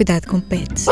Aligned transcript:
Cuidado 0.00 0.28
com 0.28 0.40
pets. 0.40 0.86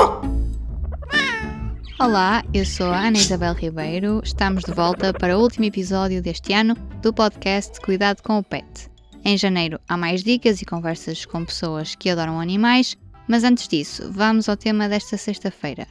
Olá, 1.99 2.45
eu 2.53 2.67
sou 2.67 2.89
a 2.89 3.07
Ana 3.07 3.17
Isabel 3.17 3.55
Ribeiro. 3.55 4.21
Estamos 4.23 4.65
de 4.65 4.71
volta 4.71 5.15
para 5.15 5.39
o 5.39 5.41
último 5.41 5.65
episódio 5.65 6.21
deste 6.21 6.53
ano 6.53 6.75
do 7.01 7.11
podcast 7.11 7.81
Cuidado 7.81 8.23
com 8.23 8.37
o 8.37 8.45
Pet. 8.45 8.91
Em 9.25 9.39
janeiro 9.39 9.81
há 9.89 9.97
mais 9.97 10.23
dicas 10.23 10.61
e 10.61 10.67
conversas 10.67 11.25
com 11.25 11.43
pessoas 11.43 11.95
que 11.95 12.11
adoram 12.11 12.39
animais, 12.39 12.99
mas 13.27 13.45
antes 13.45 13.67
disso, 13.67 14.13
vamos 14.13 14.47
ao 14.47 14.59
tema 14.59 14.91
desta 14.91 15.17
sexta-feira. 15.17 15.87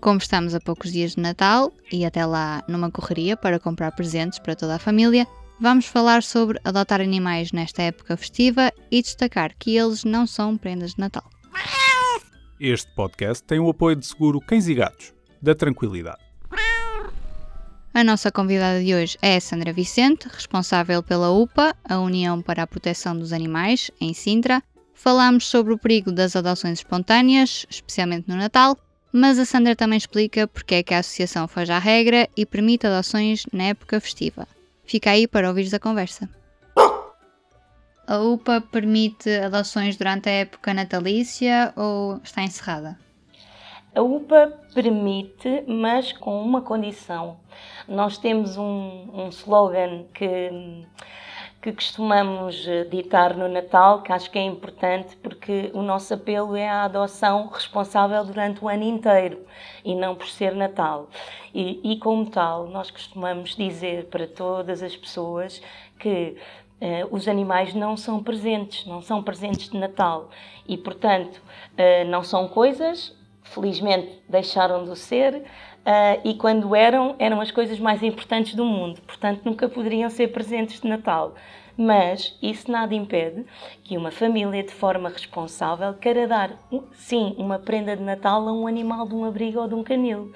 Como 0.00 0.16
estamos 0.16 0.54
a 0.54 0.60
poucos 0.60 0.90
dias 0.92 1.14
de 1.14 1.20
Natal 1.20 1.70
e 1.92 2.06
até 2.06 2.24
lá 2.24 2.64
numa 2.66 2.90
correria 2.90 3.36
para 3.36 3.60
comprar 3.60 3.92
presentes 3.92 4.38
para 4.38 4.56
toda 4.56 4.76
a 4.76 4.78
família, 4.78 5.26
vamos 5.60 5.84
falar 5.84 6.22
sobre 6.22 6.58
adotar 6.64 7.02
animais 7.02 7.52
nesta 7.52 7.82
época 7.82 8.16
festiva 8.16 8.72
e 8.90 9.02
destacar 9.02 9.52
que 9.58 9.76
eles 9.76 10.04
não 10.04 10.26
são 10.26 10.56
prendas 10.56 10.92
de 10.92 11.00
Natal. 11.00 11.31
Este 12.64 12.92
podcast 12.92 13.42
tem 13.42 13.58
o 13.58 13.68
apoio 13.68 13.96
de 13.96 14.06
seguro 14.06 14.40
Cães 14.40 14.68
e 14.68 14.74
Gatos, 14.74 15.12
da 15.42 15.52
Tranquilidade. 15.52 16.22
A 17.92 18.04
nossa 18.04 18.30
convidada 18.30 18.80
de 18.80 18.94
hoje 18.94 19.18
é 19.20 19.40
Sandra 19.40 19.72
Vicente, 19.72 20.28
responsável 20.28 21.02
pela 21.02 21.32
UPA, 21.32 21.74
a 21.82 21.98
União 21.98 22.40
para 22.40 22.62
a 22.62 22.66
Proteção 22.68 23.18
dos 23.18 23.32
Animais, 23.32 23.90
em 24.00 24.14
Sintra. 24.14 24.62
Falamos 24.94 25.48
sobre 25.48 25.72
o 25.72 25.78
perigo 25.78 26.12
das 26.12 26.36
adoções 26.36 26.78
espontâneas, 26.78 27.66
especialmente 27.68 28.28
no 28.28 28.36
Natal, 28.36 28.78
mas 29.12 29.40
a 29.40 29.44
Sandra 29.44 29.74
também 29.74 29.98
explica 29.98 30.46
porque 30.46 30.76
é 30.76 30.82
que 30.84 30.94
a 30.94 31.00
associação 31.00 31.48
faz 31.48 31.68
a 31.68 31.80
regra 31.80 32.28
e 32.36 32.46
permite 32.46 32.86
adoções 32.86 33.44
na 33.52 33.64
época 33.64 33.98
festiva. 33.98 34.46
Fica 34.84 35.10
aí 35.10 35.26
para 35.26 35.48
ouvires 35.48 35.74
a 35.74 35.80
conversa. 35.80 36.30
A 38.06 38.18
UPA 38.18 38.60
permite 38.60 39.30
adoções 39.30 39.96
durante 39.96 40.28
a 40.28 40.32
época 40.32 40.74
natalícia 40.74 41.72
ou 41.76 42.20
está 42.24 42.42
encerrada? 42.42 42.98
A 43.94 44.02
UPA 44.02 44.58
permite, 44.74 45.64
mas 45.68 46.12
com 46.12 46.42
uma 46.42 46.62
condição. 46.62 47.36
Nós 47.86 48.18
temos 48.18 48.56
um, 48.56 49.08
um 49.12 49.28
slogan 49.28 50.04
que, 50.14 50.84
que 51.60 51.72
costumamos 51.72 52.66
ditar 52.90 53.36
no 53.36 53.46
Natal, 53.48 54.02
que 54.02 54.10
acho 54.10 54.30
que 54.30 54.38
é 54.38 54.42
importante, 54.42 55.14
porque 55.16 55.70
o 55.72 55.82
nosso 55.82 56.14
apelo 56.14 56.56
é 56.56 56.68
a 56.68 56.84
adoção 56.84 57.48
responsável 57.48 58.24
durante 58.24 58.64
o 58.64 58.68
ano 58.68 58.82
inteiro 58.82 59.46
e 59.84 59.94
não 59.94 60.16
por 60.16 60.26
ser 60.26 60.54
Natal. 60.54 61.08
E, 61.54 61.92
e 61.92 61.98
como 61.98 62.28
tal, 62.28 62.66
nós 62.66 62.90
costumamos 62.90 63.54
dizer 63.54 64.06
para 64.06 64.26
todas 64.26 64.82
as 64.82 64.96
pessoas 64.96 65.62
que 65.98 66.36
Uh, 66.82 67.06
os 67.14 67.28
animais 67.28 67.74
não 67.74 67.96
são 67.96 68.20
presentes, 68.20 68.84
não 68.86 69.00
são 69.00 69.22
presentes 69.22 69.68
de 69.68 69.78
Natal 69.78 70.30
e, 70.66 70.76
portanto, 70.76 71.36
uh, 71.36 72.04
não 72.08 72.24
são 72.24 72.48
coisas, 72.48 73.16
felizmente 73.44 74.20
deixaram 74.28 74.84
de 74.84 74.98
ser, 74.98 75.36
uh, 75.36 76.20
e 76.24 76.34
quando 76.34 76.74
eram, 76.74 77.14
eram 77.20 77.40
as 77.40 77.52
coisas 77.52 77.78
mais 77.78 78.02
importantes 78.02 78.56
do 78.56 78.64
mundo, 78.64 79.00
portanto, 79.02 79.42
nunca 79.44 79.68
poderiam 79.68 80.10
ser 80.10 80.32
presentes 80.32 80.80
de 80.80 80.88
Natal. 80.88 81.36
Mas 81.76 82.36
isso 82.42 82.68
nada 82.68 82.92
impede 82.94 83.46
que 83.84 83.96
uma 83.96 84.10
família, 84.10 84.64
de 84.64 84.72
forma 84.72 85.08
responsável, 85.08 85.94
queira 85.94 86.26
dar, 86.26 86.50
sim, 86.94 87.36
uma 87.38 87.60
prenda 87.60 87.96
de 87.96 88.02
Natal 88.02 88.48
a 88.48 88.52
um 88.52 88.66
animal 88.66 89.06
de 89.06 89.14
um 89.14 89.24
abrigo 89.24 89.60
ou 89.60 89.68
de 89.68 89.74
um 89.74 89.84
canil, 89.84 90.32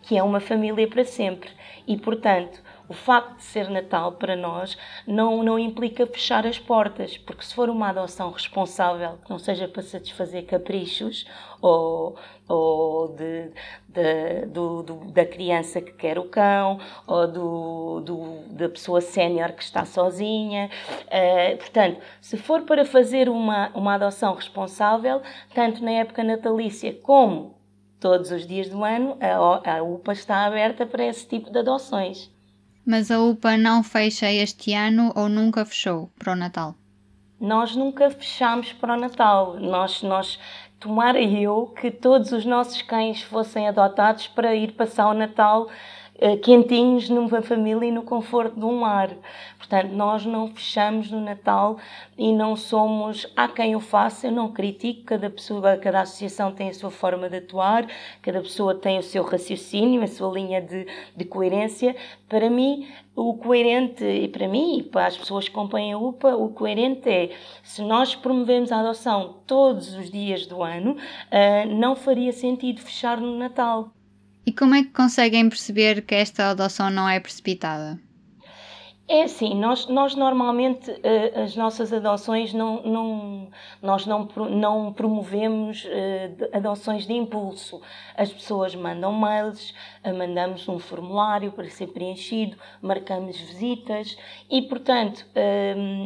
que 0.00 0.16
é 0.16 0.22
uma 0.22 0.40
família 0.40 0.88
para 0.88 1.04
sempre. 1.04 1.50
E, 1.86 1.96
portanto, 1.96 2.60
o 2.90 2.92
facto 2.92 3.36
de 3.36 3.44
ser 3.44 3.70
Natal 3.70 4.10
para 4.12 4.34
nós 4.34 4.76
não, 5.06 5.44
não 5.44 5.56
implica 5.56 6.04
fechar 6.08 6.44
as 6.44 6.58
portas, 6.58 7.16
porque 7.16 7.44
se 7.44 7.54
for 7.54 7.70
uma 7.70 7.90
adoção 7.90 8.32
responsável, 8.32 9.16
que 9.24 9.30
não 9.30 9.38
seja 9.38 9.68
para 9.68 9.80
satisfazer 9.80 10.44
caprichos 10.44 11.24
ou, 11.62 12.16
ou 12.48 13.14
de, 13.14 13.52
de, 13.88 14.46
do, 14.46 14.82
do, 14.82 14.94
da 15.12 15.24
criança 15.24 15.80
que 15.80 15.92
quer 15.92 16.18
o 16.18 16.24
cão 16.24 16.80
ou 17.06 17.28
do, 17.28 18.00
do 18.00 18.40
da 18.56 18.68
pessoa 18.68 19.00
sénior 19.00 19.52
que 19.52 19.62
está 19.62 19.84
sozinha. 19.84 20.68
Uh, 21.06 21.56
portanto, 21.58 22.00
se 22.20 22.36
for 22.36 22.62
para 22.62 22.84
fazer 22.84 23.28
uma, 23.28 23.70
uma 23.72 23.94
adoção 23.94 24.34
responsável, 24.34 25.22
tanto 25.54 25.84
na 25.84 25.92
época 25.92 26.24
natalícia 26.24 26.92
como 26.92 27.54
todos 28.00 28.32
os 28.32 28.44
dias 28.48 28.68
do 28.68 28.82
ano, 28.82 29.16
a, 29.20 29.76
a 29.76 29.82
UPA 29.84 30.12
está 30.12 30.44
aberta 30.44 30.84
para 30.84 31.04
esse 31.04 31.24
tipo 31.28 31.52
de 31.52 31.60
adoções. 31.60 32.39
Mas 32.90 33.08
a 33.08 33.20
UPA 33.20 33.56
não 33.56 33.84
fecha 33.84 34.28
este 34.32 34.74
ano 34.74 35.12
ou 35.14 35.28
nunca 35.28 35.64
fechou 35.64 36.10
para 36.18 36.32
o 36.32 36.34
Natal? 36.34 36.74
Nós 37.40 37.76
nunca 37.76 38.10
fechamos 38.10 38.72
para 38.72 38.94
o 38.94 39.00
Natal. 39.00 39.60
Nós, 39.60 40.02
nós 40.02 40.40
tomara 40.80 41.22
eu 41.22 41.72
que 41.80 41.88
todos 41.88 42.32
os 42.32 42.44
nossos 42.44 42.82
cães 42.82 43.22
fossem 43.22 43.68
adotados 43.68 44.26
para 44.26 44.56
ir 44.56 44.72
passar 44.72 45.08
o 45.08 45.14
Natal 45.14 45.70
quentinhos 46.42 47.08
numa 47.08 47.42
família 47.42 47.86
e 47.86 47.92
no 47.92 48.02
conforto 48.02 48.58
de 48.58 48.64
um 48.64 48.80
lar. 48.80 49.10
Portanto, 49.56 49.92
nós 49.92 50.26
não 50.26 50.48
fechamos 50.48 51.10
no 51.10 51.20
Natal 51.20 51.78
e 52.18 52.32
não 52.32 52.56
somos. 52.56 53.26
Há 53.36 53.48
quem 53.48 53.74
o 53.76 53.80
faça, 53.80 54.26
eu 54.26 54.32
não 54.32 54.52
critico, 54.52 55.04
cada 55.04 55.30
pessoa, 55.30 55.76
cada 55.76 56.00
associação 56.02 56.52
tem 56.52 56.68
a 56.68 56.74
sua 56.74 56.90
forma 56.90 57.28
de 57.28 57.36
atuar, 57.36 57.86
cada 58.20 58.40
pessoa 58.40 58.74
tem 58.74 58.98
o 58.98 59.02
seu 59.02 59.22
raciocínio, 59.22 60.02
a 60.02 60.06
sua 60.06 60.32
linha 60.32 60.60
de, 60.60 60.86
de 61.16 61.24
coerência. 61.24 61.96
Para 62.28 62.50
mim, 62.50 62.88
o 63.14 63.34
coerente, 63.34 64.04
e 64.04 64.28
para 64.28 64.48
mim 64.48 64.78
e 64.78 64.82
para 64.82 65.06
as 65.06 65.16
pessoas 65.16 65.48
que 65.48 65.54
acompanham 65.54 66.00
a 66.00 66.08
UPA, 66.08 66.36
o 66.36 66.48
coerente 66.50 67.08
é 67.08 67.30
se 67.62 67.82
nós 67.82 68.14
promovemos 68.14 68.72
a 68.72 68.80
adoção 68.80 69.36
todos 69.46 69.94
os 69.94 70.10
dias 70.10 70.46
do 70.46 70.62
ano, 70.62 70.92
uh, 70.92 71.74
não 71.74 71.94
faria 71.94 72.32
sentido 72.32 72.80
fechar 72.80 73.20
no 73.20 73.36
Natal. 73.36 73.90
E 74.46 74.52
como 74.52 74.74
é 74.74 74.82
que 74.82 74.90
conseguem 74.90 75.48
perceber 75.48 76.02
que 76.02 76.14
esta 76.14 76.50
adoção 76.50 76.90
não 76.90 77.08
é 77.08 77.20
precipitada? 77.20 77.98
É 79.12 79.24
assim, 79.24 79.56
nós, 79.56 79.88
nós 79.88 80.14
normalmente 80.14 80.88
uh, 80.88 81.40
as 81.42 81.56
nossas 81.56 81.92
adoções 81.92 82.54
não, 82.54 82.80
não, 82.84 83.48
nós 83.82 84.06
não, 84.06 84.28
não 84.48 84.92
promovemos 84.92 85.84
uh, 85.84 86.48
adoções 86.56 87.08
de 87.08 87.14
impulso. 87.14 87.82
As 88.16 88.32
pessoas 88.32 88.72
mandam 88.72 89.12
mails, 89.12 89.74
uh, 90.04 90.16
mandamos 90.16 90.68
um 90.68 90.78
formulário 90.78 91.50
para 91.50 91.68
ser 91.68 91.88
preenchido, 91.88 92.56
marcamos 92.80 93.36
visitas 93.36 94.16
e, 94.48 94.62
portanto, 94.62 95.26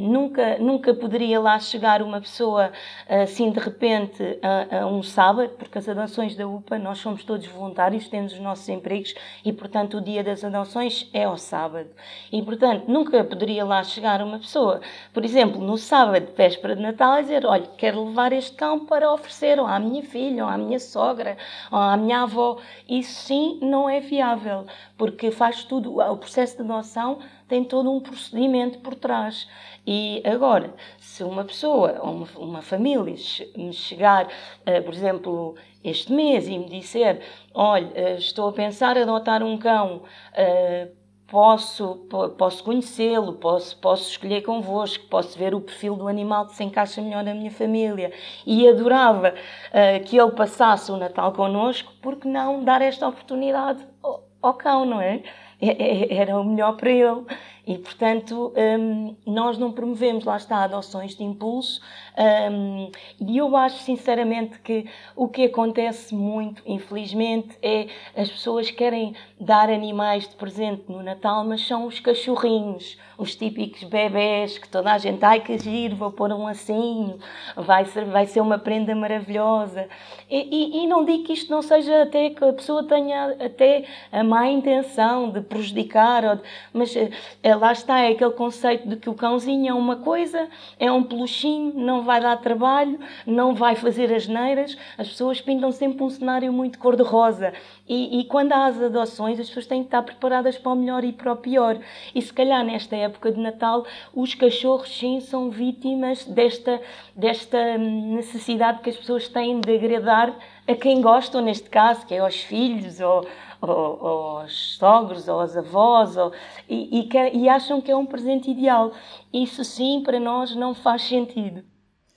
nunca, 0.01 0.59
nunca 0.59 0.95
poderia 0.95 1.39
lá 1.39 1.59
chegar 1.59 2.01
uma 2.01 2.21
pessoa 2.21 2.73
assim 3.07 3.51
de 3.51 3.59
repente 3.59 4.23
a, 4.41 4.81
a, 4.81 4.87
um 4.87 5.03
sábado, 5.03 5.51
porque 5.59 5.77
as 5.77 5.89
adoções 5.89 6.35
da 6.37 6.47
UPA 6.47 6.79
nós 6.79 6.99
somos 6.99 7.23
todos 7.25 7.47
voluntários, 7.47 8.09
temos 8.09 8.33
os 8.33 8.41
nossos 8.41 8.69
empregos 8.69 9.15
e, 9.45 9.53
portanto, 9.53 9.99
o 9.99 10.01
dia 10.01 10.25
das 10.25 10.43
adoções 10.43 11.09
é 11.13 11.25
ao 11.25 11.37
sábado. 11.37 11.91
E, 12.33 12.43
portanto, 12.43 12.94
nunca 12.94 13.25
poderia 13.25 13.65
lá 13.65 13.82
chegar 13.82 14.22
uma 14.22 14.38
pessoa, 14.38 14.81
por 15.12 15.25
exemplo, 15.25 15.60
no 15.60 15.77
sábado, 15.77 16.28
véspera 16.37 16.77
de 16.77 16.82
Natal, 16.82 17.19
e 17.19 17.22
dizer: 17.22 17.44
Olha, 17.44 17.66
quero 17.77 18.05
levar 18.05 18.32
este 18.32 18.56
cão 18.56 18.87
para 18.87 19.12
oferecer 19.12 19.59
ou 19.59 19.66
à 19.66 19.81
minha 19.81 20.03
filha, 20.05 20.44
ou 20.44 20.50
à 20.50 20.56
minha 20.56 20.78
sogra, 20.78 21.37
ou 21.72 21.78
à 21.78 21.97
minha 21.97 22.22
avó. 22.22 22.59
Isso 22.88 23.15
sim 23.25 23.59
não 23.60 23.88
é 23.91 23.99
viável, 23.99 24.65
porque 24.97 25.32
faz 25.32 25.65
tudo, 25.65 26.00
o 26.00 26.16
processo 26.16 26.56
de 26.56 26.62
adoção 26.62 27.19
tem 27.49 27.65
todo 27.65 27.91
um 27.91 28.00
procedimento 28.00 28.78
por 28.78 28.94
trás. 28.94 29.49
E 29.84 30.22
agora, 30.25 30.72
se 30.99 31.25
uma 31.25 31.44
pessoa 31.44 31.99
ou 32.00 32.12
uma, 32.12 32.28
uma 32.37 32.62
família 32.62 33.16
me 33.56 33.72
chegar, 33.72 34.26
uh, 34.26 34.82
por 34.84 34.94
exemplo, 34.94 35.56
este 35.82 36.12
mês 36.12 36.47
e 36.47 36.56
me 36.56 36.69
disser: 36.69 37.21
Olha, 37.53 37.88
uh, 37.88 38.19
estou 38.19 38.49
a 38.49 38.53
pensar 38.53 38.97
em 38.97 39.03
adotar 39.03 39.43
um 39.43 39.59
cão. 39.59 40.03
Uh, 40.32 41.04
posso, 41.27 42.07
posso 42.39 42.62
conhecê-lo, 42.62 43.35
posso, 43.35 43.77
posso 43.79 44.11
escolher 44.11 44.43
convosco, 44.43 45.07
posso 45.07 45.39
ver 45.39 45.55
o 45.55 45.61
perfil 45.61 45.97
do 45.97 46.09
animal 46.09 46.47
que 46.47 46.55
se 46.55 46.65
encaixa 46.65 47.00
melhor 47.00 47.25
na 47.25 47.35
minha 47.35 47.50
família 47.50 48.12
e 48.47 48.69
adorava 48.69 49.31
uh, 49.31 50.05
que 50.05 50.17
ele 50.17 50.32
passasse 50.32 50.91
o 50.91 50.97
Natal 50.97 51.32
connosco, 51.32 51.93
porque 52.03 52.29
não 52.29 52.62
dar 52.62 52.82
esta 52.82 53.09
oportunidade 53.09 53.87
ao, 54.03 54.23
ao 54.43 54.55
cão, 54.55 54.85
não 54.85 55.00
é? 55.00 55.23
é, 55.61 56.15
é 56.15 56.15
era 56.17 56.38
o 56.38 56.44
melhor 56.44 56.76
para 56.76 56.91
ele. 56.91 57.25
E, 57.67 57.79
portanto, 57.79 58.53
um, 58.56 59.17
nós 59.26 59.56
não 59.56 59.73
promovemos, 59.73 60.25
lá 60.25 60.37
está, 60.37 60.65
adoções 60.65 61.17
de 61.17 61.25
impulso. 61.25 61.81
Um, 62.16 62.90
e 63.20 63.38
eu 63.38 63.56
acho, 63.56 63.78
sinceramente, 63.81 64.61
que 64.61 64.87
o 65.16 65.28
que 65.28 65.44
acontece 65.44 66.14
muito, 66.14 66.62
infelizmente, 66.64 67.58
é 67.61 67.88
as 68.16 68.31
pessoas 68.31 68.70
querem 68.70 69.14
dar 69.40 69.69
animais 69.69 70.28
de 70.28 70.34
presente 70.37 70.84
no 70.88 71.02
Natal, 71.02 71.44
mas 71.44 71.66
são 71.66 71.87
os 71.87 71.99
cachorrinhos, 71.99 72.96
os 73.19 73.34
típicos 73.34 73.82
bebés 73.84 74.58
que 74.58 74.69
toda 74.69 74.93
a 74.93 74.99
gente, 74.99 75.25
ai 75.25 75.40
que 75.40 75.58
giro, 75.58 75.96
vou 75.96 76.11
pôr 76.11 76.32
um 76.32 76.44
lacinho, 76.44 77.19
vai 77.56 77.84
ser, 77.84 78.05
vai 78.05 78.26
ser 78.26 78.40
uma 78.40 78.58
prenda 78.58 78.94
maravilhosa. 78.94 79.88
E, 80.31 80.81
e, 80.81 80.84
e 80.84 80.87
não 80.87 81.05
digo 81.05 81.25
que 81.25 81.32
isto 81.32 81.50
não 81.50 81.62
seja 81.62 82.02
até 82.02 82.31
que 82.31 82.44
a 82.44 82.52
pessoa 82.52 82.84
tenha 82.84 83.37
até 83.44 83.84
a 84.12 84.22
má 84.22 84.49
intenção 84.49 85.31
de 85.31 85.40
prejudicar, 85.40 86.25
ou 86.25 86.37
de, 86.37 86.43
mas 86.72 86.94
é, 87.43 87.55
lá 87.55 87.72
está, 87.72 88.00
é 88.00 88.12
aquele 88.12 88.32
conceito 88.32 88.88
de 88.88 88.96
que 88.96 89.11
o 89.11 89.14
cãozinho 89.14 89.70
é 89.70 89.75
uma 89.75 89.96
coisa, 89.96 90.49
é 90.78 90.90
um 90.90 91.02
peluchinho, 91.02 91.72
não 91.75 92.04
vai 92.05 92.21
dar 92.21 92.37
trabalho, 92.37 92.99
não 93.27 93.55
vai 93.55 93.75
fazer 93.75 94.12
as 94.12 94.29
neiras. 94.29 94.77
As 94.97 95.09
pessoas 95.09 95.41
pintam 95.41 95.73
sempre 95.73 96.03
um 96.05 96.11
cenário 96.11 96.53
muito 96.53 96.79
cor-de-rosa. 96.79 97.53
E, 97.89 98.21
e, 98.21 98.25
quando 98.25 98.53
há 98.53 98.67
as 98.67 98.81
adoções, 98.81 99.41
as 99.41 99.49
pessoas 99.49 99.67
têm 99.67 99.81
que 99.81 99.89
estar 99.89 100.03
preparadas 100.03 100.56
para 100.56 100.73
o 100.73 100.77
melhor 100.77 101.05
e 101.05 101.12
para 101.12 101.33
o 101.33 101.37
pior. 101.37 101.79
E 102.15 102.23
se 102.23 102.33
calhar 102.33 102.65
nesta 102.65 102.95
época 102.97 103.33
de 103.33 103.41
Natal, 103.41 103.85
os 104.15 104.35
cachorros 104.35 104.97
sim 104.97 105.21
são 105.21 105.51
vítimas 105.51 106.25
desta, 106.25 106.81
desta 107.15 107.77
necessidade 107.79 108.81
que 108.81 108.91
as 108.91 108.97
pessoas 108.97 109.29
têm 109.29 109.61
de 109.61 109.75
agradar 109.75 110.35
a 110.67 110.75
quem 110.75 111.00
gostam, 111.00 111.43
neste 111.43 111.69
caso, 111.69 112.07
que 112.07 112.15
é 112.15 112.19
aos 112.19 112.37
filhos 112.37 113.00
ou, 113.00 113.27
ou 113.61 114.39
aos 114.39 114.77
sogros 114.77 115.29
ou 115.29 115.41
aos 115.41 115.57
avós, 115.57 116.17
ou, 116.17 116.33
e, 116.69 117.00
e, 117.00 117.03
que, 117.05 117.19
e 117.19 117.49
acham 117.49 117.81
que 117.81 117.91
é 117.91 117.97
um 117.97 118.07
presente 118.07 118.50
ideal. 118.50 118.93
Isso 119.33 119.65
sim, 119.65 120.03
para 120.03 120.19
nós, 120.19 120.55
não 120.55 120.75
faz 120.75 121.03
sentido. 121.03 121.65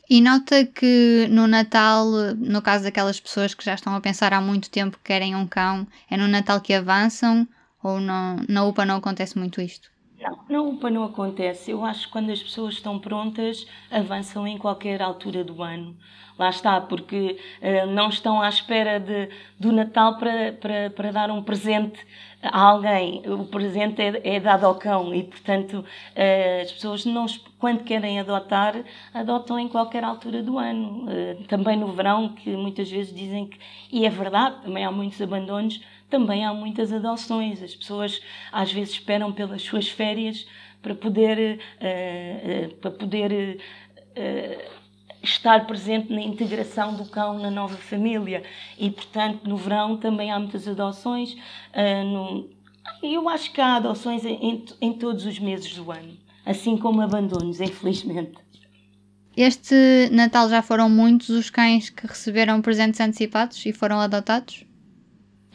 E 0.09 0.21
nota 0.21 0.65
que 0.65 1.27
no 1.29 1.47
Natal, 1.47 2.05
no 2.37 2.61
caso 2.61 2.83
daquelas 2.85 3.19
pessoas 3.19 3.53
que 3.53 3.65
já 3.65 3.73
estão 3.75 3.93
a 3.95 4.01
pensar 4.01 4.33
há 4.33 4.39
muito 4.41 4.69
tempo 4.69 4.97
que 4.97 5.03
querem 5.03 5.35
um 5.35 5.45
cão, 5.45 5.85
é 6.09 6.15
no 6.17 6.27
Natal 6.27 6.61
que 6.61 6.73
avançam 6.73 7.47
ou 7.83 7.99
não, 7.99 8.37
na 8.47 8.63
UPA 8.65 8.85
não 8.85 8.97
acontece 8.97 9.37
muito 9.37 9.61
isto? 9.61 9.89
Não, 10.19 10.39
na 10.49 10.61
UPA 10.61 10.89
não 10.89 11.03
acontece. 11.03 11.71
Eu 11.71 11.85
acho 11.85 12.07
que 12.07 12.11
quando 12.11 12.31
as 12.31 12.41
pessoas 12.41 12.75
estão 12.75 12.97
prontas, 12.99 13.67
avançam 13.91 14.47
em 14.47 14.57
qualquer 14.57 15.01
altura 15.01 15.43
do 15.43 15.61
ano. 15.61 15.95
Lá 16.37 16.49
está, 16.49 16.79
porque 16.79 17.39
uh, 17.61 17.87
não 17.87 18.09
estão 18.09 18.41
à 18.41 18.49
espera 18.49 18.99
de, 18.99 19.29
do 19.59 19.71
Natal 19.71 20.17
para, 20.17 20.53
para, 20.53 20.89
para 20.91 21.11
dar 21.11 21.31
um 21.31 21.41
presente 21.41 21.99
a 22.41 22.61
alguém. 22.61 23.23
O 23.25 23.45
presente 23.45 24.01
é, 24.01 24.35
é 24.35 24.39
dado 24.39 24.65
ao 24.65 24.75
cão 24.75 25.13
e, 25.13 25.23
portanto, 25.23 25.79
uh, 25.79 26.61
as 26.61 26.71
pessoas, 26.71 27.05
não, 27.05 27.25
quando 27.57 27.83
querem 27.83 28.19
adotar, 28.19 28.75
adotam 29.13 29.57
em 29.57 29.67
qualquer 29.67 30.03
altura 30.03 30.43
do 30.43 30.59
ano. 30.59 31.05
Uh, 31.05 31.43
também 31.47 31.75
no 31.75 31.91
verão, 31.91 32.29
que 32.29 32.55
muitas 32.55 32.89
vezes 32.89 33.13
dizem 33.13 33.47
que. 33.47 33.59
E 33.91 34.05
é 34.05 34.09
verdade, 34.09 34.61
também 34.61 34.85
há 34.85 34.91
muitos 34.91 35.19
abandonos, 35.19 35.81
também 36.09 36.45
há 36.45 36.53
muitas 36.53 36.91
adoções. 36.91 37.61
As 37.61 37.75
pessoas 37.75 38.21
às 38.51 38.71
vezes 38.71 38.93
esperam 38.95 39.31
pelas 39.31 39.61
suas 39.61 39.89
férias 39.89 40.47
para 40.81 40.95
poder. 40.95 41.59
para 42.81 42.91
poder 42.91 43.59
estar 45.23 45.65
presente 45.65 46.11
na 46.13 46.21
integração 46.21 46.95
do 46.95 47.05
cão 47.05 47.39
na 47.39 47.51
nova 47.51 47.77
família. 47.77 48.43
E, 48.77 48.89
portanto, 48.89 49.47
no 49.47 49.57
verão 49.57 49.97
também 49.97 50.31
há 50.31 50.39
muitas 50.39 50.67
adoções. 50.67 51.33
Uh, 51.33 52.03
no... 52.05 52.49
Eu 53.03 53.27
acho 53.27 53.51
que 53.51 53.59
há 53.59 53.75
adoções 53.75 54.23
em, 54.25 54.65
em 54.79 54.93
todos 54.93 55.25
os 55.25 55.39
meses 55.39 55.75
do 55.75 55.91
ano, 55.91 56.17
assim 56.45 56.77
como 56.77 57.01
abandonos, 57.01 57.59
infelizmente. 57.59 58.35
Este 59.35 60.09
Natal 60.11 60.49
já 60.49 60.61
foram 60.61 60.89
muitos 60.89 61.29
os 61.29 61.49
cães 61.49 61.89
que 61.89 62.07
receberam 62.07 62.61
presentes 62.61 62.99
antecipados 62.99 63.63
e 63.65 63.73
foram 63.73 63.99
adotados? 63.99 64.65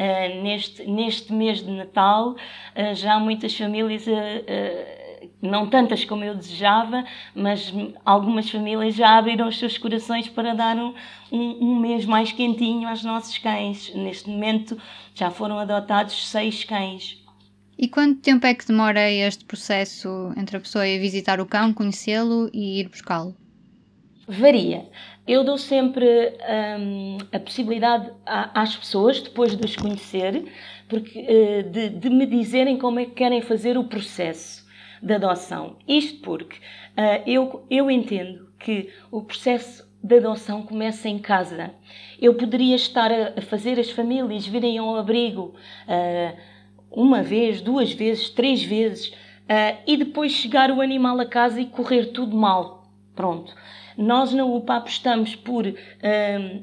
Uh, 0.03 0.43
neste, 0.43 0.85
neste 0.85 1.33
mês 1.33 1.63
de 1.63 1.71
Natal, 1.71 2.31
uh, 2.31 2.95
já 2.95 3.21
muitas 3.21 3.57
famílias 3.57 4.05
uh, 4.07 5.03
não 5.41 5.69
tantas 5.69 6.05
como 6.05 6.25
eu 6.25 6.35
desejava, 6.35 7.05
mas 7.35 7.73
algumas 8.05 8.51
famílias 8.51 8.95
já 8.95 9.19
abriram 9.19 9.49
os 9.49 9.59
seus 9.59 9.79
corações 9.79 10.29
para 10.29 10.55
dar 10.55 10.77
um, 10.77 10.95
um, 11.31 11.73
um, 11.73 11.81
mês 11.81 12.05
mais 12.05 12.33
quentinho 12.33 12.89
aos 12.89 13.05
nossos 13.05 13.37
cães. 13.39 13.95
Neste 13.95 14.29
momento 14.29 14.77
já 15.15 15.31
foram 15.31 15.59
adotados 15.59 16.29
seis 16.29 16.65
cães. 16.65 17.23
E 17.79 17.89
quanto 17.89 18.21
tempo 18.21 18.47
é 18.47 18.55
que 18.55 18.67
demora 18.67 19.11
este 19.11 19.45
processo 19.45 20.33
entre 20.37 20.57
a 20.57 20.61
pessoa 20.61 20.87
ir 20.87 21.01
visitar 21.01 21.41
o 21.41 21.47
cão, 21.47 21.73
conhecê-lo 21.73 22.49
e 22.53 22.81
ir 22.81 22.89
buscá-lo? 22.89 23.37
Varia. 24.27 24.87
Eu 25.27 25.45
dou 25.45 25.59
sempre 25.59 26.07
hum, 26.79 27.19
a 27.33 27.39
possibilidade 27.39 28.11
às 28.27 28.77
pessoas, 28.77 29.21
depois 29.21 29.57
de 29.57 29.65
os 29.65 29.77
conhecer, 29.77 30.45
porque, 30.89 31.19
eh, 31.19 31.63
de, 31.63 31.89
de 31.89 32.11
me 32.11 32.27
dizerem 32.27 32.77
como 32.77 33.01
é 33.01 33.05
que 33.05 33.13
querem 33.13 33.41
fazer 33.41 33.79
o 33.79 33.85
processo 33.85 34.63
de 35.03 35.15
adoção. 35.15 35.77
Isto 35.87 36.21
porque 36.21 36.57
uh, 36.57 37.23
eu, 37.27 37.67
eu 37.69 37.91
entendo 37.91 38.49
que 38.59 38.91
o 39.11 39.23
processo 39.23 39.91
de 40.03 40.17
adoção 40.17 40.63
começa 40.63 41.09
em 41.09 41.19
casa. 41.19 41.75
Eu 42.21 42.35
poderia 42.35 42.77
estar 42.77 43.11
a, 43.11 43.33
a 43.37 43.43
fazer 43.43 43.79
as 43.81 43.91
famílias 43.91 44.47
virem 44.47 44.79
ao 44.79 44.97
abrigo 44.97 45.55
uh, 45.89 46.39
uma 46.91 47.23
vez, 47.23 47.61
duas 47.61 47.93
vezes, 47.93 48.31
três 48.31 48.63
vezes 48.63 49.09
uh, 49.09 49.83
e 49.87 49.97
depois 49.97 50.33
chegar 50.33 50.71
o 50.71 50.81
animal 50.81 51.19
a 51.19 51.27
casa 51.27 51.61
e 51.61 51.67
correr 51.67 52.07
tudo 52.07 52.37
mal. 52.37 52.87
Pronto. 53.15 53.55
Nós 53.97 54.33
na 54.33 54.45
UPA 54.45 54.77
apostamos 54.77 55.35
por 55.35 55.67
um, 55.67 55.75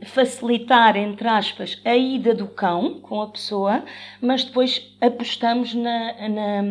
facilitar, 0.06 0.98
entre 0.98 1.28
aspas, 1.28 1.82
a 1.86 1.96
ida 1.96 2.34
do 2.34 2.48
cão 2.48 3.00
com 3.02 3.22
a 3.22 3.28
pessoa, 3.28 3.84
mas 4.22 4.44
depois 4.44 4.96
apostamos 5.02 5.74
na, 5.74 6.30
na 6.30 6.62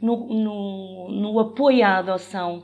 no, 0.00 0.16
no, 0.26 1.08
no, 1.10 1.40
apoio 1.40 1.84
à 1.84 1.98
adoção. 1.98 2.62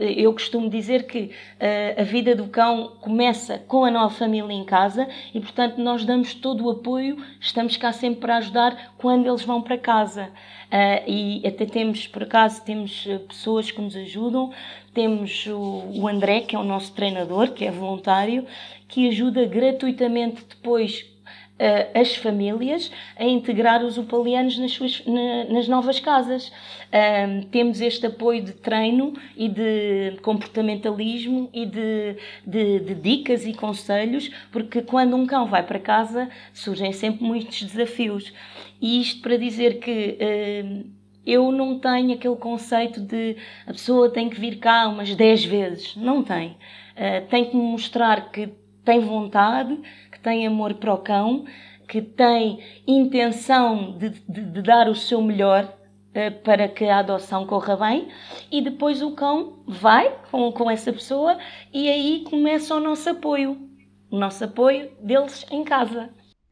Eu 0.00 0.32
costumo 0.32 0.70
dizer 0.70 1.06
que 1.06 1.24
uh, 1.24 2.00
a 2.00 2.02
vida 2.02 2.34
do 2.34 2.46
cão 2.46 2.92
começa 3.00 3.58
com 3.58 3.84
a 3.84 3.90
nova 3.90 4.14
família 4.14 4.52
em 4.52 4.64
casa 4.64 5.06
e, 5.34 5.40
portanto, 5.40 5.78
nós 5.78 6.04
damos 6.04 6.34
todo 6.34 6.64
o 6.64 6.70
apoio, 6.70 7.16
estamos 7.40 7.76
cá 7.76 7.92
sempre 7.92 8.20
para 8.20 8.38
ajudar 8.38 8.94
quando 8.96 9.26
eles 9.26 9.42
vão 9.42 9.60
para 9.60 9.76
casa. 9.76 10.30
Uh, 10.72 11.04
e 11.06 11.46
até 11.46 11.66
temos, 11.66 12.06
por 12.06 12.22
acaso, 12.22 12.64
temos 12.64 13.04
eh, 13.06 13.18
pessoas 13.18 13.70
que 13.70 13.78
nos 13.78 13.94
ajudam. 13.94 14.50
Temos 14.94 15.46
o, 15.46 15.84
o 16.00 16.08
André, 16.08 16.40
que 16.40 16.56
é 16.56 16.58
o 16.58 16.64
nosso 16.64 16.94
treinador, 16.94 17.52
que 17.52 17.66
é 17.66 17.70
voluntário, 17.70 18.46
que 18.88 19.06
ajuda 19.06 19.44
gratuitamente 19.44 20.42
depois 20.48 21.11
uh, 21.58 21.98
as 21.98 22.16
famílias 22.16 22.90
a 23.16 23.24
integrar 23.24 23.84
os 23.84 23.98
upalianos 23.98 24.58
nas, 24.58 24.72
suas, 24.72 25.04
na, 25.06 25.44
nas 25.44 25.68
novas 25.68 26.00
casas. 26.00 26.48
Uh, 26.48 27.44
temos 27.46 27.80
este 27.80 28.06
apoio 28.06 28.42
de 28.42 28.52
treino 28.52 29.14
e 29.36 29.48
de 29.48 30.18
comportamentalismo 30.22 31.48
e 31.52 31.66
de, 31.66 32.16
de, 32.46 32.80
de, 32.80 32.94
dicas 32.94 33.46
e 33.46 33.52
conselhos, 33.52 34.30
porque 34.50 34.82
quando 34.82 35.16
um 35.16 35.26
cão 35.26 35.46
vai 35.46 35.62
para 35.62 35.78
casa 35.78 36.28
surgem 36.52 36.92
sempre 36.92 37.24
muitos 37.24 37.62
desafios. 37.62 38.32
E 38.80 39.00
isto 39.00 39.22
para 39.22 39.36
dizer 39.36 39.78
que. 39.78 40.18
Uh, 40.20 41.02
eu 41.24 41.52
não 41.52 41.78
tenho 41.78 42.14
aquele 42.14 42.34
conceito 42.34 43.00
de 43.00 43.36
a 43.64 43.70
pessoa 43.72 44.10
tem 44.10 44.28
que 44.28 44.40
vir 44.40 44.56
cá 44.56 44.88
umas 44.88 45.14
10 45.14 45.44
vezes. 45.44 45.94
Não 45.94 46.20
tem. 46.20 46.56
Uh, 46.96 47.24
tem 47.30 47.44
que 47.44 47.54
mostrar 47.56 48.32
que 48.32 48.48
tem 48.84 49.00
vontade, 49.00 49.78
tem 50.22 50.46
amor 50.46 50.74
para 50.74 50.94
o 50.94 50.98
cão, 50.98 51.44
que 51.88 52.00
tem 52.00 52.60
intenção 52.86 53.98
de, 53.98 54.10
de, 54.28 54.44
de 54.44 54.62
dar 54.62 54.88
o 54.88 54.94
seu 54.94 55.20
melhor 55.20 55.64
uh, 55.64 56.42
para 56.42 56.68
que 56.68 56.84
a 56.84 57.00
adoção 57.00 57.46
corra 57.46 57.76
bem, 57.76 58.08
e 58.50 58.62
depois 58.62 59.02
o 59.02 59.12
cão 59.12 59.62
vai 59.66 60.16
com, 60.30 60.50
com 60.52 60.70
essa 60.70 60.92
pessoa 60.92 61.38
e 61.72 61.88
aí 61.88 62.24
começa 62.28 62.74
o 62.74 62.80
nosso 62.80 63.10
apoio, 63.10 63.68
o 64.10 64.18
nosso 64.18 64.44
apoio 64.44 64.90
deles 65.02 65.44
em 65.50 65.64
casa. 65.64 66.08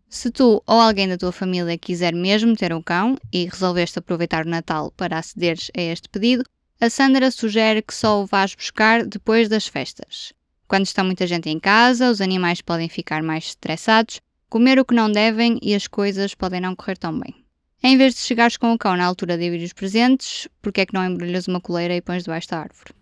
Se 0.09 0.31
tu 0.31 0.61
ou 0.67 0.81
alguém 0.81 1.09
da 1.09 1.17
tua 1.17 1.31
família 1.31 1.79
quiser 1.79 2.12
mesmo 2.12 2.57
ter 2.57 2.75
um 2.75 2.83
cão 2.83 3.17
e 3.33 3.45
resolveste 3.45 3.99
aproveitar 4.00 4.45
o 4.45 4.50
Natal 4.50 4.93
para 4.97 5.19
acederes 5.19 5.71
a 5.77 5.81
este 5.81 6.09
pedido, 6.09 6.43
a 6.81 6.91
Sandra 6.91 7.31
sugere 7.31 7.81
que 7.81 7.95
só 7.95 8.21
o 8.21 8.27
vás 8.27 8.55
buscar 8.55 9.07
depois 9.07 9.49
das 9.49 9.69
festas. 9.69 10.33
Quando 10.71 10.87
está 10.87 11.03
muita 11.03 11.27
gente 11.27 11.50
em 11.50 11.59
casa, 11.59 12.09
os 12.12 12.21
animais 12.21 12.61
podem 12.61 12.89
ficar 12.89 13.25
mais 13.25 13.47
estressados, 13.47 14.21
comer 14.49 14.79
o 14.79 14.85
que 14.85 14.95
não 14.95 15.11
devem 15.11 15.59
e 15.61 15.75
as 15.75 15.89
coisas 15.89 16.33
podem 16.33 16.61
não 16.61 16.77
correr 16.77 16.97
tão 16.97 17.19
bem. 17.19 17.35
Em 17.83 17.97
vez 17.97 18.15
de 18.15 18.21
chegares 18.21 18.57
com 18.57 18.73
o 18.73 18.79
cão 18.79 18.97
na 18.97 19.05
altura 19.05 19.37
de 19.37 19.49
abrir 19.49 19.65
os 19.65 19.73
presentes, 19.73 20.47
porque 20.62 20.83
é 20.83 20.87
que 20.87 20.95
não 20.95 21.05
embrulhas 21.05 21.49
uma 21.49 21.61
coleira 21.61 21.97
e 21.97 22.00
pões 22.00 22.23
debaixo 22.23 22.50
da 22.50 22.61
árvore? 22.61 22.95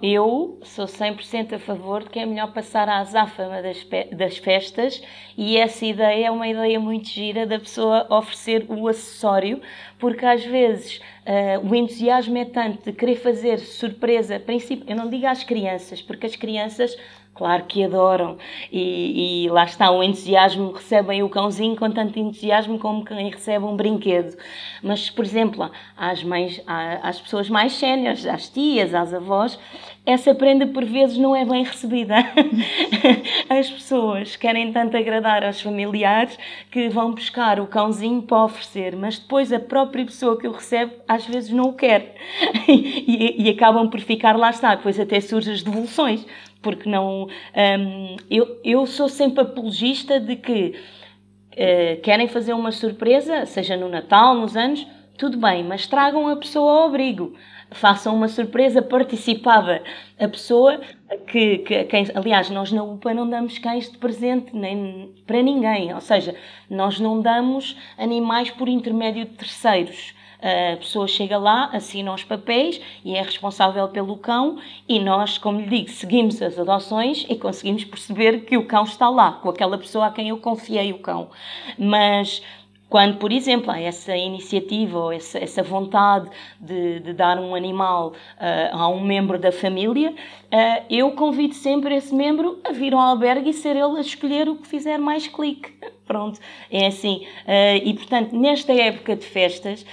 Eu 0.00 0.60
sou 0.62 0.86
100% 0.86 1.54
a 1.54 1.58
favor 1.58 2.04
de 2.04 2.10
que 2.10 2.20
é 2.20 2.24
melhor 2.24 2.52
passar 2.54 2.88
à 2.88 3.00
azáfama 3.00 3.60
das, 3.60 3.84
das 4.16 4.38
festas 4.38 5.02
e 5.36 5.58
essa 5.58 5.84
ideia 5.84 6.28
é 6.28 6.30
uma 6.30 6.46
ideia 6.46 6.78
muito 6.78 7.08
gira 7.08 7.46
da 7.46 7.58
pessoa 7.58 8.06
oferecer 8.08 8.64
o 8.68 8.86
acessório, 8.86 9.60
porque 9.98 10.24
às 10.24 10.42
vezes 10.44 11.00
uh, 11.30 11.66
o 11.66 11.74
entusiasmo 11.74 12.36
é 12.36 12.44
tanto 12.44 12.90
de 12.90 12.92
querer 12.92 13.16
fazer 13.16 13.58
surpresa, 13.60 14.40
princípio, 14.40 14.84
eu 14.88 14.96
não 14.96 15.08
digo 15.08 15.26
às 15.26 15.44
crianças, 15.44 16.02
porque 16.02 16.26
as 16.26 16.36
crianças 16.36 16.96
Claro 17.40 17.64
que 17.64 17.82
adoram. 17.82 18.36
E, 18.70 19.46
e, 19.46 19.48
lá 19.48 19.64
está, 19.64 19.90
o 19.90 20.02
entusiasmo, 20.02 20.72
recebem 20.72 21.22
o 21.22 21.28
cãozinho 21.30 21.74
com 21.74 21.90
tanto 21.90 22.18
entusiasmo 22.18 22.78
como 22.78 23.02
quem 23.02 23.30
recebe 23.30 23.64
um 23.64 23.76
brinquedo. 23.76 24.36
Mas, 24.82 25.08
por 25.08 25.24
exemplo, 25.24 25.70
às, 25.96 26.22
mães, 26.22 26.62
às 26.66 27.18
pessoas 27.18 27.48
mais 27.48 27.72
séniores, 27.72 28.26
às 28.26 28.50
tias, 28.50 28.94
às 28.94 29.14
avós, 29.14 29.58
essa 30.04 30.34
prenda 30.34 30.66
por 30.66 30.84
vezes 30.84 31.18
não 31.18 31.36
é 31.36 31.44
bem 31.44 31.62
recebida. 31.62 32.16
As 33.48 33.70
pessoas 33.70 34.34
querem 34.34 34.72
tanto 34.72 34.96
agradar 34.96 35.44
aos 35.44 35.60
familiares 35.60 36.38
que 36.70 36.88
vão 36.88 37.12
buscar 37.12 37.60
o 37.60 37.66
cãozinho 37.66 38.22
para 38.22 38.44
oferecer, 38.44 38.96
mas 38.96 39.18
depois 39.18 39.52
a 39.52 39.60
própria 39.60 40.04
pessoa 40.04 40.38
que 40.38 40.48
o 40.48 40.52
recebe 40.52 40.92
às 41.06 41.26
vezes 41.26 41.50
não 41.50 41.70
o 41.70 41.72
quer. 41.74 42.14
E, 42.70 43.42
e 43.44 43.50
acabam 43.50 43.90
por 43.90 44.00
ficar 44.00 44.36
lá 44.36 44.50
está, 44.50 44.74
depois 44.74 44.98
até 44.98 45.20
surgem 45.20 45.52
as 45.52 45.62
devoluções 45.62 46.24
porque 46.62 46.88
não. 46.88 47.26
Um, 47.26 48.16
eu, 48.30 48.60
eu 48.64 48.86
sou 48.86 49.08
sempre 49.08 49.42
apologista 49.42 50.20
de 50.20 50.36
que 50.36 50.74
uh, 51.52 52.00
querem 52.02 52.28
fazer 52.28 52.52
uma 52.52 52.72
surpresa, 52.72 53.46
seja 53.46 53.76
no 53.76 53.88
Natal, 53.88 54.34
nos 54.34 54.56
anos, 54.56 54.86
tudo 55.16 55.38
bem, 55.38 55.64
mas 55.64 55.86
tragam 55.86 56.28
a 56.28 56.36
pessoa 56.36 56.82
ao 56.82 56.88
abrigo. 56.88 57.34
Façam 57.72 58.14
uma 58.14 58.28
surpresa 58.28 58.82
participada. 58.82 59.82
A 60.18 60.28
pessoa 60.28 60.80
que, 61.26 61.58
que 61.58 61.84
quem, 61.84 62.06
aliás, 62.14 62.50
nós 62.50 62.72
na 62.72 62.82
UPA 62.82 63.14
não 63.14 63.28
damos 63.28 63.58
cães 63.58 63.90
de 63.90 63.98
presente 63.98 64.54
nem 64.54 65.14
para 65.26 65.42
ninguém, 65.42 65.94
ou 65.94 66.00
seja, 66.00 66.34
nós 66.68 66.98
não 66.98 67.20
damos 67.20 67.76
animais 67.96 68.50
por 68.50 68.68
intermédio 68.68 69.24
de 69.24 69.32
terceiros. 69.32 70.14
A 70.42 70.76
pessoa 70.78 71.06
chega 71.06 71.36
lá, 71.36 71.68
assina 71.70 72.14
os 72.14 72.24
papéis 72.24 72.80
e 73.04 73.14
é 73.14 73.20
responsável 73.20 73.86
pelo 73.88 74.16
cão 74.16 74.58
e 74.88 74.98
nós, 74.98 75.36
como 75.36 75.60
lhe 75.60 75.66
digo, 75.66 75.90
seguimos 75.90 76.40
as 76.40 76.58
adoções 76.58 77.26
e 77.28 77.36
conseguimos 77.36 77.84
perceber 77.84 78.46
que 78.46 78.56
o 78.56 78.64
cão 78.64 78.84
está 78.84 79.10
lá, 79.10 79.32
com 79.32 79.50
aquela 79.50 79.76
pessoa 79.76 80.06
a 80.06 80.10
quem 80.10 80.30
eu 80.30 80.38
confiei 80.38 80.94
o 80.94 80.98
cão. 80.98 81.28
Mas 81.78 82.42
quando, 82.90 83.18
por 83.18 83.30
exemplo, 83.30 83.70
há 83.70 83.80
essa 83.80 84.16
iniciativa 84.16 84.98
ou 84.98 85.12
essa, 85.12 85.38
essa 85.38 85.62
vontade 85.62 86.28
de, 86.60 86.98
de, 86.98 87.12
dar 87.12 87.38
um 87.38 87.54
animal 87.54 88.08
uh, 88.08 88.76
a 88.76 88.88
um 88.88 89.00
membro 89.00 89.38
da 89.38 89.52
família, 89.52 90.10
uh, 90.10 90.84
eu 90.90 91.12
convido 91.12 91.54
sempre 91.54 91.94
esse 91.94 92.12
membro 92.12 92.58
a 92.68 92.72
vir 92.72 92.92
ao 92.92 92.98
albergue 92.98 93.50
e 93.50 93.52
ser 93.52 93.76
ele 93.76 93.96
a 93.96 94.00
escolher 94.00 94.48
o 94.48 94.56
que 94.56 94.66
fizer 94.66 94.98
mais 94.98 95.28
clique. 95.28 95.72
Pronto, 96.04 96.40
é 96.68 96.88
assim. 96.88 97.24
Uh, 97.46 97.80
e 97.84 97.94
portanto, 97.94 98.36
nesta 98.36 98.72
época 98.72 99.14
de 99.14 99.24
festas, 99.24 99.86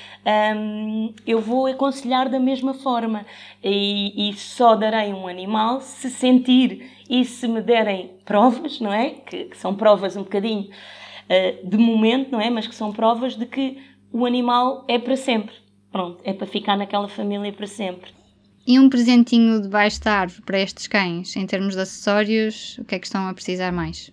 um, 0.58 1.14
eu 1.28 1.40
vou 1.40 1.68
aconselhar 1.68 2.28
da 2.28 2.40
mesma 2.40 2.74
forma. 2.74 3.24
E, 3.64 4.30
e 4.32 4.34
só 4.34 4.76
darei 4.76 5.14
um 5.14 5.28
animal 5.28 5.82
se 5.82 6.10
sentir 6.10 6.90
e 7.08 7.24
se 7.24 7.48
me 7.48 7.62
derem 7.62 8.10
provas, 8.26 8.80
não 8.80 8.92
é? 8.92 9.12
Que, 9.12 9.46
que 9.46 9.58
são 9.58 9.76
provas 9.76 10.18
um 10.18 10.24
bocadinho 10.24 10.68
uh, 11.30 11.68
de 11.68 11.78
momento, 11.78 12.32
não 12.32 12.42
é? 12.42 12.50
Mas 12.50 12.68
que 12.68 12.76
são 12.76 12.92
provas 12.92 13.36
de 13.36 13.46
que 13.46 13.78
o 14.12 14.26
animal 14.26 14.86
é 14.88 14.98
para 14.98 15.16
sempre. 15.16 15.56
Pronto, 15.92 16.22
é 16.24 16.34
para 16.34 16.48
ficar 16.48 16.78
naquela 16.78 17.08
família 17.08 17.52
para 17.52 17.68
sempre. 17.68 18.12
E 18.66 18.78
um 18.80 18.90
presentinho 18.90 19.62
debaixo 19.62 20.04
da 20.04 20.12
árvore 20.12 20.42
para 20.42 20.60
estes 20.60 20.88
cães, 20.88 21.36
em 21.38 21.46
termos 21.46 21.74
de 21.74 21.82
acessórios, 21.82 22.78
o 22.78 22.84
que 22.84 22.96
é 22.96 23.00
que 23.00 23.06
estão 23.06 23.28
a 23.28 23.34
precisar 23.34 23.72
mais? 23.72 24.12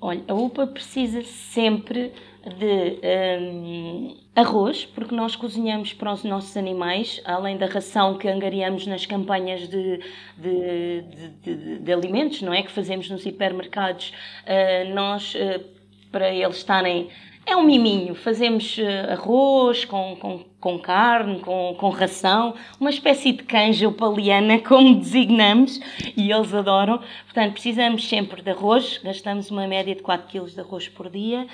Olha, 0.00 0.22
a 0.26 0.34
UPA 0.34 0.66
precisa 0.66 1.22
sempre 1.22 2.12
de 2.56 2.98
um, 3.42 4.16
arroz, 4.34 4.86
porque 4.86 5.14
nós 5.14 5.36
cozinhamos 5.36 5.92
para 5.92 6.12
os 6.12 6.24
nossos 6.24 6.56
animais, 6.56 7.20
além 7.24 7.58
da 7.58 7.66
ração 7.66 8.16
que 8.16 8.28
angariamos 8.28 8.86
nas 8.86 9.04
campanhas 9.04 9.68
de, 9.68 10.00
de, 10.38 11.02
de, 11.42 11.78
de 11.80 11.92
alimentos, 11.92 12.40
não 12.40 12.54
é? 12.54 12.62
Que 12.62 12.70
fazemos 12.70 13.10
nos 13.10 13.26
hipermercados, 13.26 14.12
uh, 14.44 14.94
nós. 14.94 15.34
Uh, 15.34 15.77
para 16.10 16.30
eles 16.30 16.56
estarem. 16.56 17.08
É 17.46 17.56
um 17.56 17.62
miminho, 17.62 18.14
fazemos 18.14 18.78
eh, 18.78 19.10
arroz 19.10 19.86
com, 19.86 20.16
com, 20.16 20.44
com 20.60 20.78
carne, 20.78 21.40
com, 21.40 21.74
com 21.78 21.88
ração, 21.88 22.54
uma 22.78 22.90
espécie 22.90 23.32
de 23.32 23.42
canja 23.42 23.90
paliana, 23.90 24.58
como 24.68 24.96
designamos, 24.96 25.80
e 26.14 26.30
eles 26.30 26.52
adoram. 26.52 27.00
Portanto, 27.24 27.52
precisamos 27.52 28.06
sempre 28.06 28.42
de 28.42 28.50
arroz, 28.50 28.98
gastamos 29.02 29.50
uma 29.50 29.66
média 29.66 29.94
de 29.94 30.02
4 30.02 30.28
kg 30.28 30.52
de 30.52 30.60
arroz 30.60 30.88
por 30.88 31.08
dia. 31.08 31.46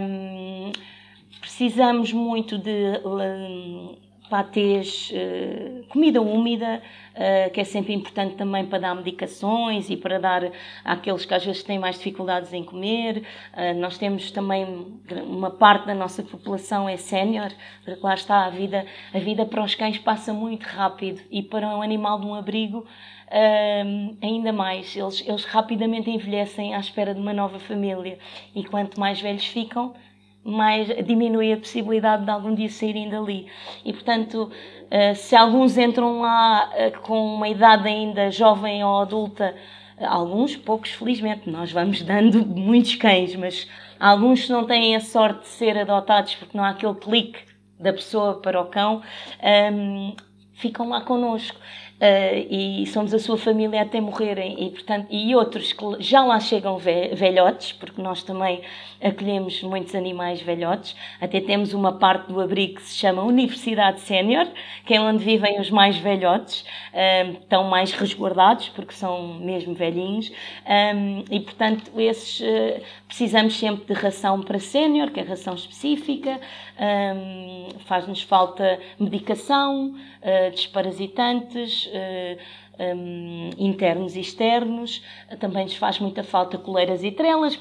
Um, 0.00 0.70
precisamos 1.40 2.12
muito 2.12 2.56
de 2.56 3.00
um, 3.04 3.96
patês, 4.28 5.10
uh, 5.12 5.86
comida 5.88 6.20
úmida, 6.20 6.82
uh, 7.14 7.50
que 7.50 7.60
é 7.60 7.64
sempre 7.64 7.92
importante 7.92 8.36
também 8.36 8.66
para 8.66 8.78
dar 8.78 8.94
medicações 8.94 9.90
e 9.90 9.96
para 9.96 10.18
dar 10.18 10.50
àqueles 10.84 11.24
que 11.24 11.34
às 11.34 11.44
vezes 11.44 11.62
têm 11.62 11.78
mais 11.78 11.96
dificuldades 11.96 12.52
em 12.52 12.62
comer. 12.62 13.24
Uh, 13.54 13.78
nós 13.78 13.98
temos 13.98 14.30
também 14.30 14.66
uma 15.26 15.50
parte 15.50 15.86
da 15.86 15.94
nossa 15.94 16.22
população 16.22 16.88
é 16.88 16.96
sénior, 16.96 17.50
porque 17.84 18.00
lá 18.02 18.14
está 18.14 18.44
a 18.44 18.50
vida, 18.50 18.86
a 19.12 19.18
vida 19.18 19.44
para 19.46 19.64
os 19.64 19.74
cães 19.74 19.98
passa 19.98 20.32
muito 20.32 20.64
rápido 20.64 21.20
e 21.30 21.42
para 21.42 21.66
um 21.68 21.82
animal 21.82 22.20
de 22.20 22.26
um 22.26 22.34
abrigo 22.34 22.86
ainda 24.22 24.54
mais. 24.54 24.96
Eles, 24.96 25.22
eles 25.26 25.44
rapidamente 25.44 26.08
envelhecem 26.08 26.74
à 26.74 26.80
espera 26.80 27.12
de 27.12 27.20
uma 27.20 27.34
nova 27.34 27.58
família 27.58 28.18
e 28.54 28.64
quanto 28.64 28.98
mais 28.98 29.20
velhos 29.20 29.44
ficam, 29.44 29.94
mais 30.44 30.88
diminui 31.04 31.52
a 31.52 31.56
possibilidade 31.56 32.24
de 32.24 32.30
algum 32.30 32.54
dia 32.54 32.68
saírem 32.68 33.08
dali. 33.08 33.46
E, 33.84 33.92
portanto, 33.92 34.50
eh, 34.90 35.14
se 35.14 35.36
alguns 35.36 35.76
entram 35.76 36.20
lá 36.20 36.70
eh, 36.74 36.90
com 36.90 37.34
uma 37.34 37.48
idade 37.48 37.86
ainda 37.86 38.30
jovem 38.30 38.82
ou 38.82 39.00
adulta, 39.00 39.54
eh, 39.98 40.04
alguns, 40.04 40.56
poucos, 40.56 40.90
felizmente, 40.90 41.50
nós 41.50 41.70
vamos 41.70 42.02
dando 42.02 42.44
muitos 42.46 42.94
cães, 42.94 43.34
mas 43.36 43.68
alguns 44.00 44.48
não 44.48 44.64
têm 44.64 44.96
a 44.96 45.00
sorte 45.00 45.40
de 45.40 45.48
ser 45.48 45.76
adotados 45.76 46.34
porque 46.34 46.56
não 46.56 46.64
há 46.64 46.70
aquele 46.70 46.94
clique 46.94 47.40
da 47.78 47.92
pessoa 47.92 48.40
para 48.40 48.60
o 48.60 48.66
cão, 48.66 48.96
um, 48.96 49.46
ehm, 49.46 50.16
ficam 50.54 50.88
lá 50.88 51.00
connosco. 51.02 51.58
Uh, 51.98 52.46
e 52.48 52.86
somos 52.86 53.12
a 53.12 53.18
sua 53.18 53.36
família 53.36 53.82
até 53.82 54.00
morrerem. 54.00 54.66
E 54.66 54.70
portanto 54.70 55.08
e 55.10 55.34
outros 55.34 55.72
que 55.72 55.84
já 55.98 56.24
lá 56.24 56.38
chegam 56.38 56.78
velhotes 56.78 57.72
porque 57.72 58.00
nós 58.00 58.22
também 58.22 58.60
acolhemos 59.02 59.60
muitos 59.64 59.96
animais 59.96 60.40
velhotes. 60.40 60.94
Até 61.20 61.40
temos 61.40 61.74
uma 61.74 61.98
parte 61.98 62.32
do 62.32 62.40
abrigo 62.40 62.76
que 62.76 62.82
se 62.82 62.96
chama 62.96 63.22
Universidade 63.22 64.00
Sénior 64.00 64.46
que 64.86 64.94
é 64.94 65.00
onde 65.00 65.24
vivem 65.24 65.60
os 65.60 65.70
mais 65.70 65.98
velhotes 65.98 66.64
estão 67.40 67.64
mais 67.64 67.92
resguardados 67.92 68.68
porque 68.68 68.92
são 68.92 69.34
mesmo 69.40 69.74
velhinhos. 69.74 70.30
Um, 70.94 71.24
e 71.28 71.40
portanto 71.40 71.90
esses 71.98 72.38
uh, 72.40 72.80
precisamos 73.08 73.58
sempre 73.58 73.92
de 73.92 74.00
ração 74.00 74.40
para 74.40 74.60
sénior 74.60 75.10
que 75.10 75.18
é 75.18 75.24
ração 75.24 75.54
específica. 75.54 76.40
Um, 76.78 77.70
faz-nos 77.86 78.22
falta 78.22 78.78
medicação 79.00 79.94
desparasitantes 80.52 81.87
um, 82.78 83.50
internos 83.58 84.16
e 84.16 84.20
externos, 84.20 85.02
também 85.40 85.64
lhes 85.64 85.76
faz 85.76 85.98
muita 85.98 86.22
falta 86.22 86.56
coleiras 86.56 87.02
e 87.02 87.10
trelas, 87.10 87.58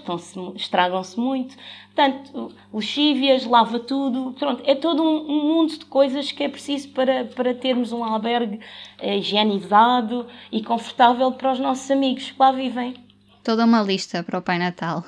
estragam-se 0.55 1.19
muito. 1.19 1.55
Portanto, 1.93 2.51
lexívias, 2.71 3.45
lava 3.45 3.79
tudo, 3.79 4.35
pronto, 4.37 4.61
é 4.65 4.75
todo 4.75 5.01
um, 5.01 5.31
um, 5.31 5.53
mundo 5.53 5.77
de 5.77 5.85
coisas 5.85 6.31
que 6.31 6.43
é 6.43 6.49
preciso 6.49 6.89
para, 6.89 7.25
para 7.25 7.53
termos 7.53 7.91
um 7.91 8.03
albergue 8.03 8.59
uh, 9.01 9.13
higienizado 9.13 10.27
e 10.51 10.61
confortável 10.63 11.31
para 11.31 11.53
os 11.53 11.59
nossos 11.59 11.89
amigos 11.89 12.29
que 12.29 12.39
lá 12.39 12.51
vivem. 12.51 12.93
Toda 13.43 13.65
uma 13.65 13.81
lista 13.81 14.23
para 14.23 14.37
o 14.37 14.41
Pai 14.41 14.59
Natal. 14.59 15.03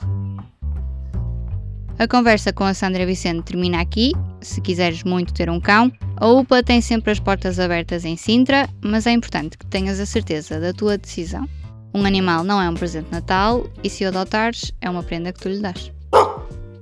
A 1.99 2.07
conversa 2.07 2.53
com 2.53 2.63
a 2.63 2.73
Sandra 2.73 3.05
Vicente 3.05 3.43
termina 3.43 3.81
aqui. 3.81 4.13
Se 4.39 4.61
quiseres 4.61 5.03
muito 5.03 5.33
ter 5.33 5.49
um 5.49 5.59
cão, 5.59 5.91
a 6.15 6.27
UPA 6.29 6.63
tem 6.63 6.79
sempre 6.79 7.11
as 7.11 7.19
portas 7.19 7.59
abertas 7.59 8.05
em 8.05 8.15
Sintra, 8.15 8.69
mas 8.81 9.05
é 9.05 9.11
importante 9.11 9.57
que 9.57 9.65
tenhas 9.65 9.99
a 9.99 10.05
certeza 10.05 10.61
da 10.61 10.71
tua 10.71 10.97
decisão. 10.97 11.45
Um 11.93 12.05
animal 12.05 12.45
não 12.45 12.61
é 12.61 12.69
um 12.69 12.73
presente 12.73 13.07
de 13.07 13.11
Natal 13.11 13.69
e 13.83 13.89
se 13.89 14.05
o 14.05 14.07
adotares, 14.07 14.71
é 14.79 14.89
uma 14.89 15.03
prenda 15.03 15.33
que 15.33 15.41
tu 15.41 15.49
lhe 15.49 15.59
dás. 15.59 15.91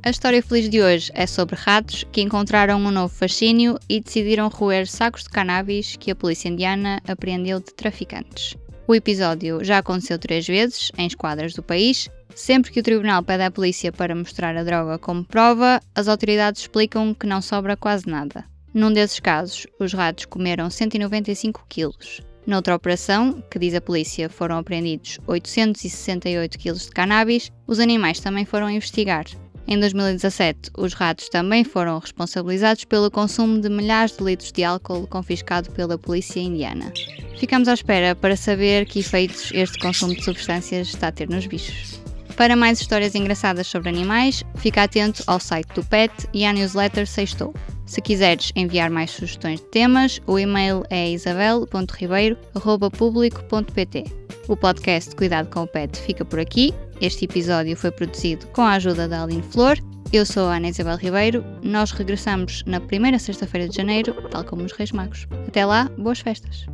A 0.04 0.10
história 0.12 0.44
feliz 0.44 0.70
de 0.70 0.84
hoje 0.84 1.12
é 1.16 1.26
sobre 1.26 1.56
ratos 1.56 2.06
que 2.12 2.22
encontraram 2.22 2.80
um 2.80 2.92
novo 2.92 3.12
fascínio 3.12 3.80
e 3.90 4.00
decidiram 4.00 4.50
roer 4.50 4.86
sacos 4.86 5.24
de 5.24 5.30
cannabis 5.30 5.96
que 5.96 6.12
a 6.12 6.16
polícia 6.16 6.48
indiana 6.48 7.02
apreendeu 7.08 7.60
de 7.60 7.74
traficantes. 7.74 8.56
O 8.88 8.94
episódio 8.94 9.64
já 9.64 9.80
aconteceu 9.80 10.20
três 10.20 10.46
vezes 10.46 10.92
em 10.96 11.08
esquadras 11.08 11.56
do 11.56 11.64
país 11.64 12.08
Sempre 12.36 12.72
que 12.72 12.79
o 12.79 12.84
tribunal 12.84 13.24
pede 13.24 13.43
à 13.43 13.51
polícia 13.51 13.91
para 13.91 14.15
mostrar 14.15 14.55
a 14.55 14.63
droga 14.63 14.98
como 14.98 15.24
prova, 15.24 15.79
as 15.96 16.07
autoridades 16.07 16.62
explicam 16.62 17.13
que 17.13 17.25
não 17.25 17.41
sobra 17.41 17.75
quase 17.75 18.07
nada. 18.07 18.46
Num 18.74 18.93
desses 18.93 19.19
casos, 19.19 19.65
os 19.79 19.93
ratos 19.93 20.25
comeram 20.25 20.69
195 20.69 21.65
quilos. 21.67 22.22
Noutra 22.46 22.75
operação, 22.75 23.43
que 23.51 23.60
diz 23.60 23.74
a 23.74 23.81
polícia 23.81 24.29
foram 24.29 24.57
apreendidos 24.57 25.19
868 25.27 26.57
quilos 26.57 26.86
de 26.86 26.91
cannabis, 26.91 27.51
os 27.65 27.79
animais 27.79 28.19
também 28.19 28.46
foram 28.46 28.69
investigar. 28.69 29.25
Em 29.67 29.77
2017, 29.77 30.72
os 30.77 30.93
ratos 30.93 31.27
também 31.27 31.65
foram 31.65 32.00
responsabilizados 32.00 32.86
pelo 32.86 33.12
consumo 33.12 33.60
de 33.60 33.67
milhares 33.67 34.15
de 34.15 34.24
litros 34.24 34.53
de 34.53 34.63
álcool 34.63 35.05
confiscado 35.07 35.69
pela 35.72 35.98
polícia 35.98 36.39
indiana. 36.39 36.93
Ficamos 37.38 37.67
à 37.67 37.74
espera 37.74 38.15
para 38.15 38.38
saber 38.38 38.86
que 38.86 39.00
efeitos 39.00 39.51
este 39.53 39.77
consumo 39.79 40.15
de 40.15 40.24
substâncias 40.24 40.88
está 40.88 41.10
a 41.10 41.12
ter 41.12 41.29
nos 41.29 41.46
bichos. 41.46 42.07
Para 42.38 42.56
mais 42.56 42.79
histórias 42.79 43.15
engraçadas 43.15 43.65
sobre 43.65 43.89
animais, 43.89 44.44
fica 44.58 44.84
atento 44.84 45.24
ao 45.25 45.39
site 45.39 45.74
do 45.74 45.84
PET 45.84 46.13
e 46.32 46.46
à 46.46 46.53
newsletter 46.53 47.08
Sextou. 47.08 47.51
Se 47.88 48.00
quiseres 48.00 48.51
enviar 48.56 48.91
mais 48.91 49.10
sugestões 49.10 49.60
de 49.60 49.65
temas, 49.65 50.22
o 50.27 50.38
e-mail 50.38 50.84
é 50.91 51.10
isabel.ribeiro.publico.pt. 51.10 54.03
O 54.48 54.56
podcast 54.56 55.15
Cuidado 55.15 55.50
com 55.50 55.63
o 55.63 55.67
Pet 55.67 56.00
fica 56.00 56.24
por 56.24 56.39
aqui. 56.39 56.72
Este 57.01 57.25
episódio 57.25 57.75
foi 57.75 57.89
produzido 57.89 58.46
com 58.48 58.62
a 58.62 58.74
ajuda 58.74 59.08
da 59.08 59.24
Aline 59.24 59.41
Flor. 59.41 59.75
Eu 60.13 60.24
sou 60.24 60.48
a 60.48 60.58
Ana 60.58 60.70
Isabel 60.70 60.98
Ribeiro. 60.98 61.44
Nós 61.63 61.89
regressamos 61.91 62.63
na 62.67 62.79
primeira 62.79 63.17
sexta-feira 63.17 63.67
de 63.67 63.75
janeiro, 63.75 64.13
tal 64.29 64.44
como 64.44 64.63
os 64.63 64.74
Reis 64.74 64.91
Magos. 64.91 65.25
Até 65.48 65.65
lá, 65.65 65.89
boas 65.98 66.20
festas. 66.20 66.67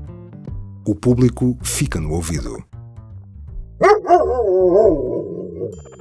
O 0.86 0.93
público 0.93 1.58
fica 1.63 2.01
no 2.01 2.12
ouvido. 2.12 2.62
Amen. 5.63 5.93